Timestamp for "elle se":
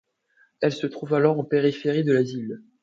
0.61-0.87